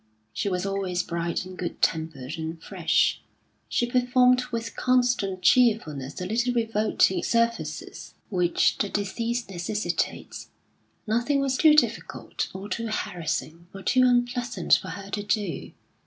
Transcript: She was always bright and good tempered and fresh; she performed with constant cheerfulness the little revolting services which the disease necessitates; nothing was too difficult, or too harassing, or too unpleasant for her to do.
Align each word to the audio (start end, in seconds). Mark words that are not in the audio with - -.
She 0.33 0.49
was 0.49 0.65
always 0.65 1.03
bright 1.03 1.45
and 1.45 1.55
good 1.55 1.79
tempered 1.79 2.33
and 2.39 2.59
fresh; 2.59 3.21
she 3.69 3.85
performed 3.85 4.45
with 4.45 4.75
constant 4.75 5.43
cheerfulness 5.43 6.15
the 6.15 6.25
little 6.25 6.55
revolting 6.55 7.21
services 7.21 8.15
which 8.31 8.79
the 8.79 8.89
disease 8.89 9.47
necessitates; 9.47 10.49
nothing 11.05 11.39
was 11.39 11.55
too 11.55 11.75
difficult, 11.75 12.47
or 12.51 12.67
too 12.67 12.87
harassing, 12.87 13.67
or 13.75 13.83
too 13.83 14.01
unpleasant 14.01 14.73
for 14.73 14.87
her 14.87 15.11
to 15.11 15.21
do. 15.21 15.71